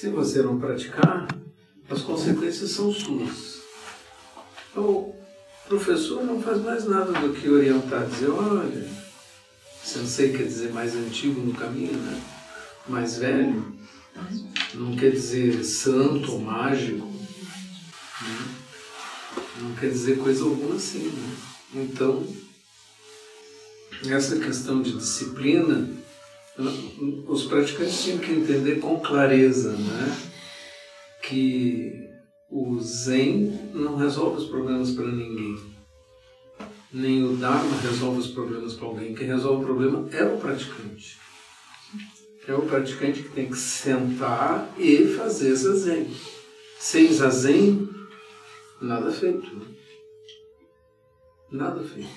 Se 0.00 0.08
você 0.08 0.40
não 0.40 0.58
praticar, 0.58 1.28
as 1.90 2.00
consequências 2.00 2.70
são 2.70 2.90
suas. 2.90 3.60
Então, 4.70 4.82
o 4.82 5.14
professor 5.68 6.24
não 6.24 6.40
faz 6.40 6.58
mais 6.62 6.86
nada 6.86 7.12
do 7.12 7.34
que 7.34 7.50
orientar, 7.50 8.06
dizer, 8.06 8.30
olha, 8.30 8.88
sensei 9.84 10.32
quer 10.32 10.44
dizer 10.44 10.72
mais 10.72 10.96
antigo 10.96 11.42
no 11.42 11.52
caminho, 11.52 11.98
né? 11.98 12.18
mais 12.88 13.18
velho, 13.18 13.74
não 14.72 14.96
quer 14.96 15.10
dizer 15.10 15.62
santo 15.64 16.32
ou 16.32 16.40
mágico, 16.40 17.04
né? 17.04 18.54
não 19.60 19.74
quer 19.74 19.90
dizer 19.90 20.16
coisa 20.16 20.44
alguma 20.44 20.76
assim. 20.76 21.10
Né? 21.10 21.36
Então, 21.74 22.26
essa 24.08 24.40
questão 24.40 24.80
de 24.80 24.96
disciplina, 24.96 25.90
os 27.26 27.44
praticantes 27.44 28.02
tinham 28.02 28.18
que 28.18 28.32
entender 28.32 28.80
com 28.80 29.00
clareza 29.00 29.72
né? 29.72 30.16
que 31.22 31.92
o 32.50 32.80
Zen 32.80 33.70
não 33.72 33.96
resolve 33.96 34.38
os 34.38 34.48
problemas 34.48 34.90
para 34.90 35.06
ninguém. 35.06 35.56
Nem 36.92 37.24
o 37.24 37.36
Dharma 37.36 37.80
resolve 37.80 38.18
os 38.18 38.28
problemas 38.28 38.74
para 38.74 38.86
alguém. 38.86 39.14
Quem 39.14 39.28
resolve 39.28 39.62
o 39.62 39.66
problema 39.66 40.08
é 40.12 40.24
o 40.24 40.38
praticante. 40.38 41.18
É 42.46 42.54
o 42.54 42.62
praticante 42.62 43.22
que 43.22 43.28
tem 43.28 43.48
que 43.48 43.56
sentar 43.56 44.74
e 44.76 45.06
fazer 45.14 45.54
zazen. 45.54 46.10
Sem 46.80 47.12
zazen, 47.12 47.88
nada 48.80 49.12
feito. 49.12 49.54
Né? 49.54 49.66
Nada 51.52 51.82
feito. 51.82 52.08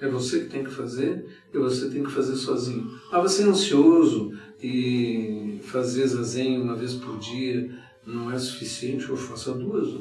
É 0.00 0.08
você 0.08 0.40
que 0.40 0.48
tem 0.48 0.64
que 0.64 0.70
fazer 0.70 1.26
e 1.52 1.58
você 1.58 1.90
tem 1.90 2.02
que 2.02 2.10
fazer 2.10 2.34
sozinho. 2.36 2.98
Ah, 3.12 3.20
você 3.20 3.42
é 3.42 3.46
ansioso 3.46 4.32
e 4.62 5.60
fazer 5.64 6.06
zazen 6.06 6.60
uma 6.60 6.74
vez 6.74 6.94
por 6.94 7.18
dia 7.18 7.70
não 8.06 8.32
é 8.32 8.38
suficiente, 8.38 9.08
eu 9.08 9.16
faço 9.16 9.52
duas. 9.54 9.92
Né? 9.92 10.00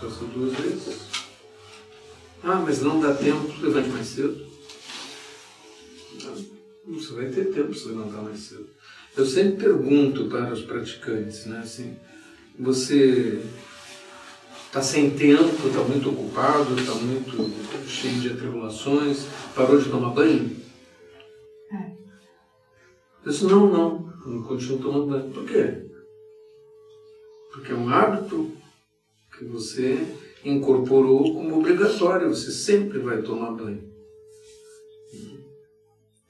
Faço 0.00 0.24
duas 0.26 0.54
vezes. 0.54 0.98
Ah, 2.42 2.56
mas 2.56 2.80
não 2.80 3.00
dá 3.00 3.14
tempo, 3.14 3.52
levante 3.60 3.88
mais 3.90 4.06
cedo. 4.08 4.46
Não, 6.84 6.98
você 6.98 7.12
vai 7.12 7.26
ter 7.26 7.52
tempo 7.52 7.72
se 7.74 7.88
levantar 7.88 8.22
mais 8.22 8.40
cedo. 8.40 8.68
Eu 9.16 9.26
sempre 9.26 9.64
pergunto 9.64 10.26
para 10.26 10.52
os 10.52 10.62
praticantes, 10.62 11.46
né, 11.46 11.60
assim, 11.60 11.96
você 12.58 13.42
está 14.72 14.80
sem 14.80 15.10
tempo, 15.10 15.68
está 15.68 15.82
muito 15.82 16.08
ocupado, 16.08 16.74
está 16.80 16.94
muito 16.94 17.86
cheio 17.86 18.20
de 18.20 18.32
atribulações, 18.32 19.26
parou 19.54 19.78
de 19.78 19.90
tomar 19.90 20.14
banho? 20.14 20.56
É. 21.70 21.90
Eu 23.22 23.30
disse, 23.30 23.44
não, 23.44 23.70
não, 23.70 24.14
eu 24.26 24.42
continuo 24.44 24.78
tomando 24.78 25.08
banho. 25.08 25.30
Por 25.30 25.44
quê? 25.44 25.90
Porque 27.52 27.70
é 27.70 27.74
um 27.74 27.90
hábito 27.90 28.50
que 29.36 29.44
você 29.44 30.06
incorporou 30.42 31.34
como 31.34 31.58
obrigatório, 31.58 32.30
você 32.30 32.50
sempre 32.50 32.98
vai 32.98 33.20
tomar 33.20 33.52
banho. 33.52 33.92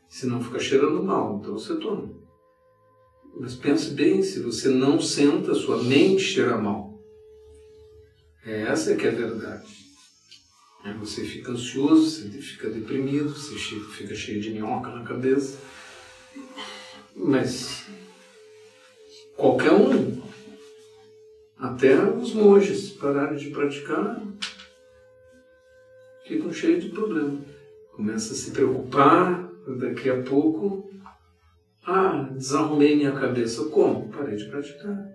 Se 0.09 0.27
não 0.27 0.43
fica 0.43 0.59
cheirando 0.59 1.01
mal, 1.01 1.39
então 1.41 1.53
você 1.53 1.77
toma. 1.77 2.11
Mas 3.39 3.55
pense 3.55 3.91
bem, 3.91 4.21
se 4.21 4.41
você 4.41 4.69
não 4.69 5.01
senta, 5.01 5.55
sua 5.55 5.81
mente 5.81 6.23
cheira 6.23 6.59
mal. 6.59 6.92
É 8.45 8.63
essa 8.63 8.97
que 8.97 9.07
é 9.07 9.11
a 9.11 9.15
verdade. 9.15 9.83
É, 10.85 10.93
você 10.95 11.25
fica 11.25 11.53
ansioso, 11.53 12.11
você 12.11 12.39
fica 12.41 12.69
deprimido, 12.69 13.29
você 13.29 13.55
fica 13.55 14.15
cheio 14.17 14.41
de 14.41 14.51
minhoca 14.51 14.91
na 14.91 15.05
cabeça. 15.05 15.59
Mas 17.15 17.87
qualquer 19.37 19.73
um, 19.73 20.21
até 21.57 22.03
os 22.03 22.35
monges 22.35 22.91
pararam 22.91 23.37
de 23.37 23.51
praticar, 23.51 24.21
ficam 26.27 26.53
cheios 26.53 26.83
de 26.83 26.91
problema. 26.91 27.39
Começa 27.95 28.33
a 28.33 28.37
se 28.37 28.51
preocupar, 28.51 29.49
daqui 29.79 30.11
a 30.11 30.21
pouco, 30.23 30.91
ah, 31.87 32.29
desarrumei 32.33 32.97
minha 32.97 33.13
cabeça. 33.13 33.67
Como? 33.67 34.09
Parei 34.09 34.35
de 34.35 34.47
praticar. 34.47 35.09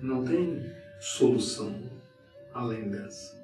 Não 0.00 0.24
tem 0.24 0.79
solução 1.00 1.74
além 2.54 2.88
dessa. 2.88 3.38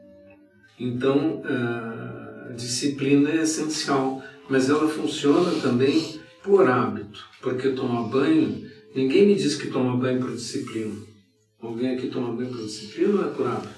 Então, 0.79 1.43
a 1.45 2.53
disciplina 2.53 3.31
é 3.31 3.43
essencial, 3.43 4.23
mas 4.49 4.69
ela 4.69 4.89
funciona 4.89 5.61
também 5.61 6.21
por 6.43 6.69
hábito, 6.69 7.25
porque 7.41 7.71
tomar 7.71 8.09
banho, 8.09 8.71
ninguém 8.95 9.27
me 9.27 9.35
diz 9.35 9.57
que 9.57 9.71
toma 9.71 9.97
banho 9.97 10.21
por 10.21 10.33
disciplina. 10.33 10.95
Alguém 11.61 11.97
aqui 11.97 12.09
toma 12.09 12.33
banho 12.33 12.51
por 12.51 12.63
disciplina 12.63 13.23
ou 13.23 13.29
é 13.29 13.35
por 13.35 13.47
hábito? 13.47 13.75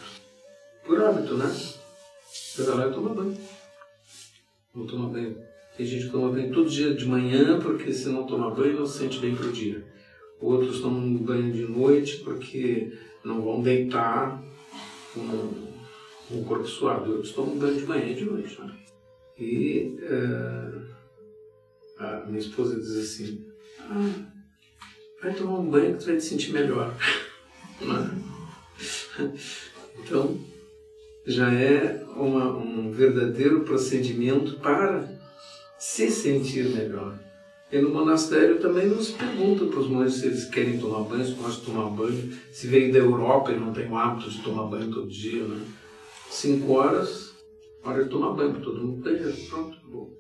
Por 0.85 1.01
hábito, 1.01 1.35
né? 1.35 1.57
Você 2.31 2.63
vai 2.65 2.77
lá 2.77 2.89
e 2.89 2.93
toma 2.93 3.15
banho. 3.15 3.39
Vou 4.75 4.87
tomar 4.87 5.09
banho. 5.09 5.37
Tem 5.77 5.87
gente 5.87 6.07
que 6.07 6.11
toma 6.11 6.33
banho 6.33 6.53
todo 6.53 6.69
dia 6.69 6.93
de 6.93 7.07
manhã, 7.07 7.59
porque 7.61 7.93
se 7.93 8.09
não 8.09 8.27
tomar 8.27 8.51
banho 8.51 8.81
não 8.81 8.87
se 8.87 8.99
sente 8.99 9.21
bem 9.21 9.35
pro 9.35 9.53
dia. 9.53 9.87
Outros 10.41 10.81
tomam 10.81 11.17
banho 11.17 11.53
de 11.53 11.63
noite 11.63 12.19
porque 12.19 12.93
não 13.25 13.43
vão 13.43 13.63
deitar 13.63 14.43
com, 15.15 15.69
o 16.31 16.45
corpo 16.45 16.67
suado. 16.67 17.13
Eu 17.13 17.23
estou 17.23 17.47
banho 17.47 17.77
de 17.77 17.87
manhã 17.87 18.15
de 18.15 18.25
noite. 18.25 18.61
Né? 18.61 18.77
E 19.39 19.97
uh, 20.03 20.87
a 21.99 22.27
minha 22.27 22.39
esposa 22.39 22.77
diz 22.77 22.97
assim: 22.97 23.47
ah, 23.81 24.27
vai 25.23 25.35
tomar 25.35 25.59
um 25.59 25.71
banho 25.71 25.95
que 25.95 26.01
tu 26.01 26.07
vai 26.07 26.17
te 26.17 26.25
sentir 26.25 26.53
melhor. 26.53 26.95
Né? 27.81 28.11
então, 30.01 30.37
já 31.25 31.53
é 31.53 32.05
uma, 32.17 32.57
um 32.57 32.91
verdadeiro 32.91 33.61
procedimento 33.61 34.59
para 34.59 35.09
se 35.79 36.11
sentir 36.11 36.71
melhor. 36.71 37.17
E 37.71 37.79
no 37.79 37.91
monastério 37.91 38.59
também 38.61 38.87
nos 38.87 39.11
perguntam 39.11 39.69
para 39.69 39.81
os 39.81 39.89
monges 39.89 40.15
se 40.15 40.27
eles 40.27 40.45
querem 40.47 40.79
tomar 40.79 41.03
banho, 41.03 41.25
se 41.25 41.33
gostam 41.33 41.61
de 41.61 41.67
tomar 41.67 41.91
banho, 41.91 42.33
se 42.51 42.67
veio 42.67 42.91
da 42.91 42.99
Europa 42.99 43.53
e 43.53 43.61
não 43.61 43.75
tem 43.75 43.87
o 43.87 43.97
hábito 43.97 44.31
de 44.31 44.43
tomar 44.43 44.65
banho 44.65 44.91
todo 44.91 45.07
dia, 45.07 45.45
né? 45.45 45.61
Cinco 46.31 46.73
horas, 46.73 47.35
hora 47.85 48.05
de 48.05 48.11
tomar 48.11 48.33
banho, 48.33 48.59
todo 48.61 48.81
mundo 48.81 49.03
banheiro, 49.03 49.35
pronto, 49.51 49.77
bom. 49.87 50.11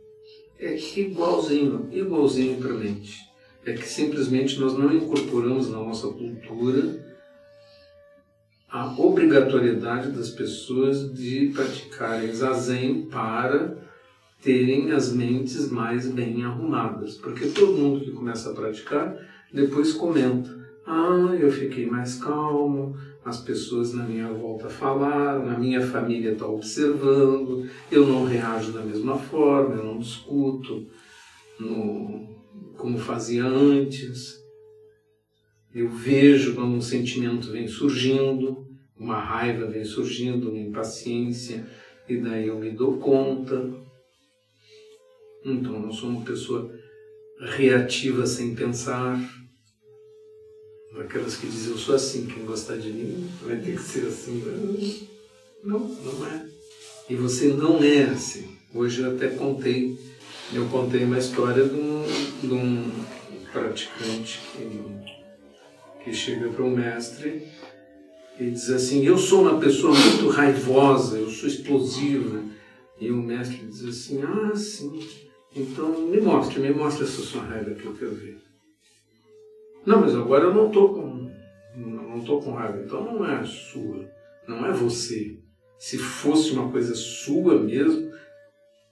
É 0.58 0.76
igualzinho, 0.76 1.88
igualzinho 1.90 2.60
para 2.60 2.72
a 2.72 2.76
mente. 2.76 3.16
É 3.64 3.72
que 3.72 3.88
simplesmente 3.88 4.60
nós 4.60 4.74
não 4.76 4.92
incorporamos 4.92 5.70
na 5.70 5.78
nossa 5.78 6.08
cultura 6.08 7.06
a 8.68 8.94
obrigatoriedade 9.00 10.10
das 10.10 10.28
pessoas 10.28 11.14
de 11.14 11.50
praticarem 11.54 12.30
zazen 12.32 13.06
para 13.06 13.87
terem 14.42 14.92
as 14.92 15.12
mentes 15.12 15.70
mais 15.70 16.08
bem 16.08 16.44
arrumadas. 16.44 17.16
Porque 17.16 17.46
todo 17.48 17.78
mundo 17.78 18.04
que 18.04 18.12
começa 18.12 18.50
a 18.50 18.54
praticar 18.54 19.16
depois 19.52 19.92
comenta: 19.92 20.48
Ah, 20.86 21.36
eu 21.38 21.50
fiquei 21.50 21.86
mais 21.86 22.16
calmo, 22.16 22.96
as 23.24 23.40
pessoas 23.40 23.92
na 23.92 24.04
minha 24.04 24.28
volta 24.28 24.68
falaram, 24.68 25.48
a 25.50 25.58
minha 25.58 25.80
família 25.80 26.32
está 26.32 26.46
observando, 26.46 27.68
eu 27.90 28.06
não 28.06 28.24
reajo 28.24 28.72
da 28.72 28.82
mesma 28.82 29.18
forma, 29.18 29.74
eu 29.74 29.84
não 29.84 29.98
discuto 29.98 30.86
no, 31.58 32.38
como 32.76 32.98
fazia 32.98 33.44
antes. 33.44 34.38
Eu 35.74 35.90
vejo 35.90 36.54
quando 36.54 36.74
um 36.74 36.80
sentimento 36.80 37.52
vem 37.52 37.68
surgindo, 37.68 38.66
uma 38.98 39.20
raiva 39.20 39.66
vem 39.66 39.84
surgindo, 39.84 40.48
uma 40.48 40.58
impaciência, 40.58 41.66
e 42.08 42.16
daí 42.16 42.48
eu 42.48 42.58
me 42.58 42.70
dou 42.70 42.96
conta. 42.96 43.70
Então, 45.44 45.80
não 45.80 45.92
sou 45.92 46.10
uma 46.10 46.24
pessoa 46.24 46.70
reativa 47.40 48.26
sem 48.26 48.54
pensar. 48.54 49.18
Aquelas 50.98 51.36
que 51.36 51.46
dizem, 51.46 51.72
eu 51.72 51.78
sou 51.78 51.94
assim, 51.94 52.26
quem 52.26 52.44
gostar 52.44 52.76
de 52.76 52.90
mim 52.90 53.30
vai 53.42 53.56
ter 53.56 53.76
que 53.76 53.82
ser 53.82 54.06
assim. 54.06 55.06
Não, 55.62 55.78
não 55.78 56.26
é. 56.26 56.46
E 57.08 57.14
você 57.14 57.48
não 57.48 57.82
é 57.82 58.04
assim. 58.04 58.56
Hoje 58.74 59.02
eu 59.02 59.14
até 59.14 59.28
contei, 59.28 59.96
eu 60.52 60.66
contei 60.66 61.04
uma 61.04 61.18
história 61.18 61.64
de 61.64 61.74
um, 61.74 62.04
de 62.42 62.52
um 62.52 62.90
praticante 63.52 64.40
que, 64.52 66.04
que 66.04 66.12
chega 66.12 66.48
para 66.50 66.64
o 66.64 66.70
mestre 66.70 67.48
e 68.38 68.50
diz 68.50 68.70
assim, 68.70 69.04
eu 69.04 69.18
sou 69.18 69.42
uma 69.42 69.58
pessoa 69.58 69.92
muito 69.92 70.28
raivosa, 70.28 71.18
eu 71.18 71.30
sou 71.30 71.48
explosiva. 71.48 72.44
E 73.00 73.10
o 73.10 73.16
mestre 73.16 73.58
diz 73.66 73.84
assim, 73.84 74.22
ah, 74.22 74.54
sim, 74.54 75.00
então, 75.58 76.06
me 76.06 76.20
mostre, 76.20 76.60
me 76.60 76.70
mostre 76.70 77.04
essa 77.04 77.20
sua 77.20 77.42
raiva 77.42 77.74
que 77.74 77.84
eu 77.84 77.94
quero 77.94 78.14
ver. 78.14 78.38
Não, 79.84 80.00
mas 80.00 80.14
agora 80.14 80.44
eu 80.44 80.54
não 80.54 80.68
estou 80.68 80.94
com, 80.94 81.30
não 81.76 82.18
estou 82.18 82.40
com 82.40 82.52
raiva. 82.52 82.82
Então 82.84 83.02
não 83.04 83.26
é 83.26 83.44
sua, 83.44 84.08
não 84.46 84.66
é 84.66 84.72
você. 84.72 85.38
Se 85.78 85.98
fosse 85.98 86.52
uma 86.52 86.70
coisa 86.70 86.94
sua 86.94 87.58
mesmo, 87.58 88.12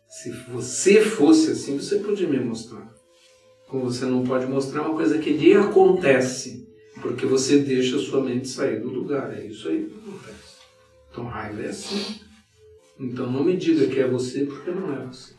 se 0.09 0.31
você 0.31 1.03
fosse 1.03 1.51
assim, 1.51 1.79
você 1.79 1.99
podia 1.99 2.29
me 2.29 2.41
mostrar. 2.41 2.95
Como 3.69 3.85
você 3.85 4.07
não 4.07 4.25
pode 4.25 4.47
mostrar 4.47 4.83
uma 4.83 4.95
coisa 4.95 5.19
que 5.19 5.31
lhe 5.31 5.55
acontece, 5.55 6.69
porque 7.03 7.27
você 7.27 7.59
deixa 7.59 7.97
a 7.97 8.01
sua 8.01 8.23
mente 8.23 8.49
sair 8.49 8.81
do 8.81 8.89
lugar. 8.89 9.37
É 9.37 9.45
isso 9.45 9.69
aí 9.69 9.85
que 9.85 9.99
acontece. 9.99 10.57
Então 11.11 11.25
raiva 11.25 11.62
é 11.62 11.69
assim. 11.69 12.21
Então 12.99 13.31
não 13.31 13.45
me 13.45 13.57
diga 13.57 13.87
que 13.89 14.01
é 14.01 14.09
você, 14.09 14.47
porque 14.47 14.71
não 14.71 14.93
é 14.95 15.07
você. 15.07 15.35